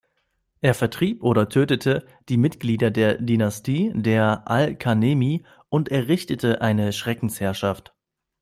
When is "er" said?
0.61-0.73